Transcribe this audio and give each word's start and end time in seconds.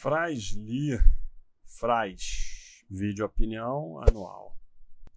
Frasli, 0.00 0.96
Fraz, 1.64 2.84
vídeo 2.88 3.26
opinião 3.26 4.00
anual. 4.08 4.56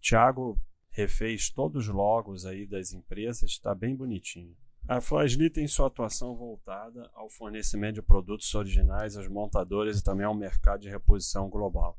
Thiago 0.02 0.60
refez 0.90 1.52
todos 1.52 1.88
os 1.88 1.94
logos 1.94 2.48
aí 2.48 2.66
das 2.66 2.92
empresas, 2.92 3.52
está 3.52 3.76
bem 3.76 3.96
bonitinho. 3.96 4.58
A 4.88 5.00
Flasli 5.00 5.52
tem 5.52 5.68
sua 5.68 5.86
atuação 5.86 6.36
voltada 6.36 7.12
ao 7.14 7.30
fornecimento 7.30 7.94
de 7.94 8.02
produtos 8.02 8.56
originais 8.56 9.16
aos 9.16 9.28
montadores 9.28 10.00
e 10.00 10.04
também 10.04 10.26
ao 10.26 10.34
mercado 10.34 10.82
de 10.82 10.90
reposição 10.90 11.48
global. 11.48 11.96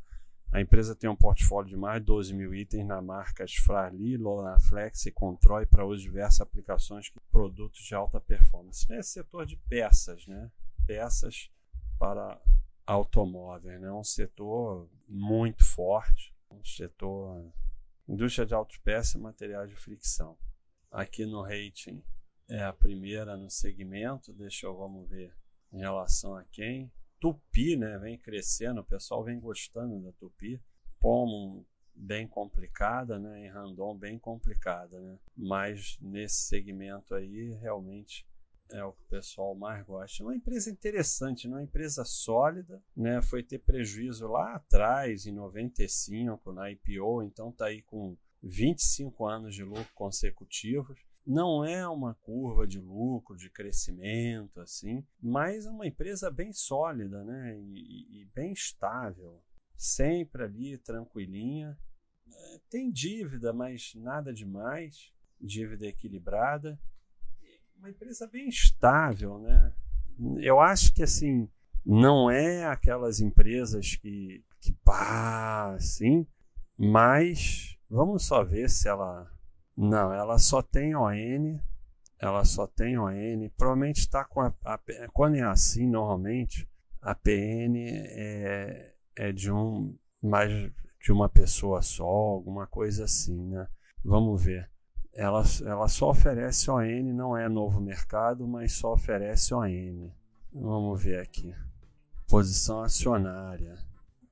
A 0.50 0.60
empresa 0.60 0.96
tem 0.96 1.08
um 1.08 1.14
portfólio 1.14 1.70
de 1.70 1.76
mais 1.76 2.00
de 2.00 2.06
12 2.06 2.34
mil 2.34 2.52
itens 2.52 2.84
na 2.84 3.00
marcas 3.00 3.54
Frali, 3.54 4.16
Lonaflex 4.16 5.06
e 5.06 5.12
Control 5.12 5.64
para 5.68 5.86
uso 5.86 6.02
de 6.02 6.08
diversas 6.08 6.40
aplicações 6.40 7.04
de 7.04 7.12
produtos 7.30 7.80
de 7.84 7.94
alta 7.94 8.20
performance. 8.20 8.92
É 8.92 9.00
setor 9.02 9.46
de 9.46 9.56
peças, 9.68 10.26
né? 10.26 10.50
Peças 10.84 11.48
para 11.96 12.40
automóveis, 12.86 13.80
né? 13.80 13.90
Um 13.92 14.04
setor 14.04 14.88
muito 15.08 15.64
forte, 15.64 16.34
um 16.50 16.64
setor 16.64 17.52
indústria 18.08 18.46
de 18.46 18.54
autopeças 18.54 19.14
e 19.14 19.18
materiais 19.18 19.68
de 19.70 19.76
fricção. 19.76 20.36
Aqui 20.90 21.24
no 21.24 21.42
rating 21.42 22.02
é 22.48 22.62
a 22.62 22.72
primeira 22.72 23.36
no 23.36 23.48
segmento, 23.48 24.32
deixa 24.32 24.66
eu 24.66 24.76
vamos 24.76 25.08
ver 25.08 25.34
em 25.72 25.78
relação 25.78 26.36
a 26.36 26.44
quem. 26.44 26.92
Tupi, 27.18 27.76
né, 27.76 27.98
vem 27.98 28.18
crescendo, 28.18 28.80
o 28.80 28.84
pessoal 28.84 29.22
vem 29.22 29.38
gostando 29.38 30.02
da 30.02 30.12
Tupi. 30.12 30.60
Pomo 31.00 31.64
bem 31.94 32.26
complicada, 32.26 33.18
né, 33.18 33.46
em 33.46 33.48
Randon 33.48 33.96
bem 33.96 34.18
complicada, 34.18 35.00
né. 35.00 35.18
Mas 35.36 35.96
nesse 36.00 36.42
segmento 36.42 37.14
aí 37.14 37.54
realmente 37.54 38.26
é 38.72 38.84
o 38.84 38.92
que 38.92 39.02
o 39.02 39.08
pessoal 39.08 39.54
mais 39.54 39.84
gosta. 39.84 40.22
É 40.22 40.26
uma 40.26 40.34
empresa 40.34 40.70
interessante, 40.70 41.46
é 41.46 41.50
uma 41.50 41.62
empresa 41.62 42.04
sólida, 42.04 42.82
né? 42.96 43.20
Foi 43.22 43.42
ter 43.42 43.58
prejuízo 43.58 44.26
lá 44.26 44.54
atrás, 44.54 45.26
em 45.26 45.32
95, 45.32 46.52
na 46.52 46.70
IPO, 46.70 47.22
então 47.22 47.50
está 47.50 47.66
aí 47.66 47.82
com 47.82 48.16
25 48.42 49.26
anos 49.26 49.54
de 49.54 49.62
lucro 49.62 49.92
consecutivos. 49.94 50.98
Não 51.24 51.64
é 51.64 51.86
uma 51.86 52.14
curva 52.14 52.66
de 52.66 52.80
lucro, 52.80 53.36
de 53.36 53.48
crescimento, 53.48 54.60
assim, 54.60 55.06
mas 55.20 55.66
é 55.66 55.70
uma 55.70 55.86
empresa 55.86 56.30
bem 56.30 56.52
sólida, 56.52 57.22
né? 57.22 57.56
E, 57.60 58.22
e 58.22 58.24
bem 58.34 58.52
estável, 58.52 59.40
sempre 59.76 60.42
ali 60.42 60.78
tranquilinha. 60.78 61.78
É, 62.26 62.60
tem 62.68 62.90
dívida, 62.90 63.52
mas 63.52 63.92
nada 63.94 64.32
demais, 64.32 65.12
dívida 65.40 65.86
equilibrada 65.86 66.78
uma 67.82 67.90
empresa 67.90 68.28
bem 68.28 68.48
estável, 68.48 69.40
né? 69.40 69.72
Eu 70.40 70.60
acho 70.60 70.94
que 70.94 71.02
assim 71.02 71.48
não 71.84 72.30
é 72.30 72.64
aquelas 72.64 73.20
empresas 73.20 73.96
que 73.96 74.44
que 74.60 74.72
pá, 74.84 75.74
assim, 75.74 76.24
mas 76.78 77.76
vamos 77.90 78.24
só 78.24 78.44
ver 78.44 78.70
se 78.70 78.88
ela 78.88 79.28
não, 79.76 80.14
ela 80.14 80.38
só 80.38 80.62
tem 80.62 80.94
ON, 80.94 81.58
ela 82.20 82.44
só 82.44 82.68
tem 82.68 82.96
ON, 82.96 83.50
provavelmente 83.56 83.98
está 83.98 84.24
com 84.24 84.40
a, 84.42 84.54
a, 84.64 84.78
quando 85.12 85.34
é 85.34 85.42
assim 85.42 85.88
normalmente 85.88 86.68
a 87.00 87.16
PN 87.16 87.74
é, 87.76 88.94
é 89.16 89.32
de 89.32 89.50
um 89.50 89.98
mais 90.22 90.70
de 91.00 91.10
uma 91.10 91.28
pessoa 91.28 91.82
só, 91.82 92.04
alguma 92.04 92.64
coisa 92.68 93.02
assim, 93.02 93.48
né? 93.48 93.66
Vamos 94.04 94.44
ver 94.44 94.71
ela, 95.14 95.42
ela 95.64 95.88
só 95.88 96.10
oferece 96.10 96.70
ON, 96.70 97.12
não 97.12 97.36
é 97.36 97.48
novo 97.48 97.80
mercado, 97.80 98.46
mas 98.46 98.72
só 98.72 98.94
oferece 98.94 99.54
ON. 99.54 100.10
Vamos 100.52 101.02
ver 101.02 101.20
aqui. 101.20 101.54
Posição 102.28 102.82
acionária. 102.82 103.76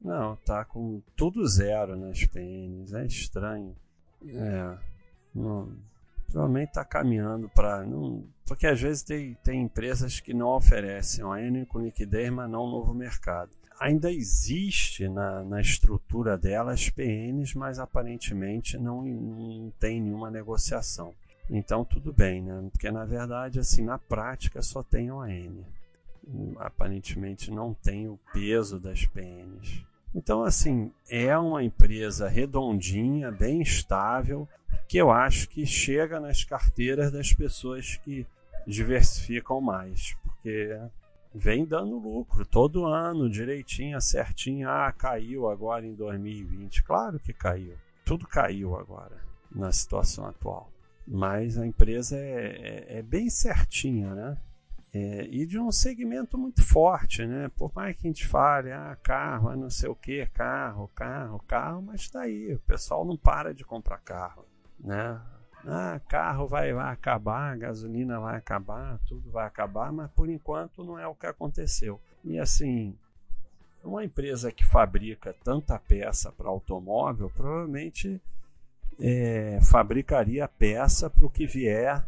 Não, 0.01 0.37
tá 0.37 0.65
com 0.65 1.03
tudo 1.15 1.47
zero 1.47 1.97
nas 1.97 2.25
PNs. 2.25 2.95
É 2.95 3.05
estranho. 3.05 3.77
É. 4.27 4.79
Não, 5.35 5.77
provavelmente 6.27 6.69
está 6.69 6.85
caminhando 6.85 7.49
para. 7.51 7.85
Porque 8.47 8.67
às 8.67 8.81
vezes 8.81 9.03
tem, 9.03 9.35
tem 9.45 9.63
empresas 9.63 10.19
que 10.19 10.33
não 10.33 10.49
oferecem 10.49 11.25
ON 11.25 11.67
com 11.67 11.81
liquidez, 11.81 12.31
mas 12.31 12.51
não 12.51 12.67
novo 12.67 12.95
mercado 12.95 13.60
ainda 13.81 14.13
existe 14.13 15.09
na, 15.09 15.43
na 15.43 15.61
estrutura 15.61 16.37
dela 16.37 16.73
as 16.73 16.91
PNs, 16.91 17.55
mas 17.55 17.79
aparentemente 17.79 18.77
não, 18.77 19.03
não 19.03 19.73
tem 19.81 20.01
nenhuma 20.01 20.31
negociação. 20.31 21.15
Então 21.49 21.85
tudo 21.85 22.13
bem, 22.13 22.43
né? 22.43 22.69
Porque 22.71 22.91
na 22.91 23.07
verdade, 23.07 23.59
assim, 23.59 23.83
na 23.83 23.99
prática 23.99 24.61
só 24.61 24.83
tem 24.83 25.11
ON. 25.11 25.65
Aparentemente 26.59 27.51
não 27.51 27.73
tem 27.73 28.07
o 28.07 28.21
peso 28.33 28.79
das 28.79 29.07
PNs. 29.07 29.83
Então, 30.15 30.43
assim, 30.43 30.93
é 31.09 31.37
uma 31.39 31.63
empresa 31.63 32.29
redondinha, 32.29 33.31
bem 33.31 33.63
estável, 33.63 34.49
que 34.89 34.99
eu 34.99 35.11
acho 35.11 35.49
que 35.49 35.65
chega 35.65 36.19
nas 36.19 36.43
carteiras 36.45 37.13
das 37.13 37.33
pessoas 37.33 37.97
que 38.05 38.27
diversificam 38.67 39.61
mais, 39.61 40.17
porque 40.23 40.77
vem 41.35 41.65
dando 41.65 41.99
lucro 41.99 42.45
todo 42.45 42.87
ano, 42.87 43.31
direitinho, 43.31 44.01
certinho. 44.01 44.69
Ah, 44.69 44.93
caiu 44.93 45.49
agora 45.49 45.87
em 45.87 45.95
2020. 45.95 46.83
Claro 46.83 47.19
que 47.19 47.33
caiu. 47.33 47.75
Tudo 48.05 48.27
caiu 48.27 48.77
agora 48.77 49.21
na 49.51 49.73
situação 49.73 50.27
atual. 50.27 50.71
Mas 51.07 51.59
a 51.59 51.67
empresa 51.67 52.17
é, 52.17 52.87
é, 52.89 52.99
é 52.99 53.03
bem 53.03 53.29
certinha, 53.29 54.15
né? 54.15 54.39
É, 54.93 55.29
e 55.31 55.47
de 55.47 55.57
um 55.59 55.71
segmento 55.71 56.37
muito 56.37 56.65
forte, 56.65 57.25
né? 57.25 57.49
Por 57.57 57.73
mais 57.75 57.97
que 57.97 58.09
a 58.09 58.11
gente 58.11 58.27
fale, 58.27 58.73
ah, 58.73 58.97
carro, 59.03 59.55
não 59.55 59.71
sei 59.71 59.89
o 59.89 59.95
que, 59.95 60.27
carro, 60.27 60.89
carro, 60.95 61.39
carro, 61.47 61.83
mas 61.83 62.03
está 62.03 62.23
aí, 62.23 62.55
o 62.55 62.59
pessoal 62.61 63.05
não 63.05 63.17
para 63.17 63.55
de 63.55 63.65
comprar 63.65 63.99
carro, 63.99 64.45
né? 64.81 65.21
Ah, 65.67 66.01
carro 66.09 66.47
vai, 66.47 66.73
vai 66.73 66.93
acabar, 66.93 67.57
gasolina 67.57 68.19
vai 68.19 68.37
acabar, 68.37 68.99
tudo 69.07 69.31
vai 69.31 69.47
acabar, 69.47 69.93
mas 69.93 70.11
por 70.13 70.29
enquanto 70.29 70.85
não 70.85 70.99
é 70.99 71.07
o 71.07 71.15
que 71.15 71.27
aconteceu. 71.27 72.01
E 72.25 72.39
assim, 72.39 72.97
uma 73.85 74.05
empresa 74.05 74.53
que 74.53 74.65
fabrica 74.65 75.35
tanta 75.45 75.79
peça 75.79 76.33
para 76.33 76.49
automóvel 76.49 77.31
provavelmente 77.31 78.21
é, 78.99 79.59
fabricaria 79.63 80.47
peça 80.47 81.09
para 81.09 81.25
o 81.25 81.31
que 81.31 81.47
vier, 81.47 82.05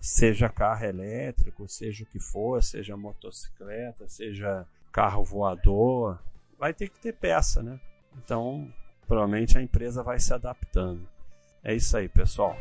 seja 0.00 0.48
carro 0.48 0.84
elétrico, 0.84 1.68
seja 1.68 2.04
o 2.04 2.06
que 2.06 2.20
for, 2.20 2.62
seja 2.62 2.96
motocicleta, 2.96 4.08
seja 4.08 4.66
carro 4.92 5.24
voador, 5.24 6.18
vai 6.58 6.72
ter 6.72 6.88
que 6.88 6.98
ter 7.00 7.12
peça, 7.12 7.62
né? 7.62 7.80
Então, 8.16 8.72
provavelmente 9.06 9.58
a 9.58 9.62
empresa 9.62 10.02
vai 10.02 10.18
se 10.18 10.32
adaptando. 10.32 11.06
É 11.68 11.74
isso 11.74 11.96
aí, 11.96 12.08
pessoal. 12.08 12.56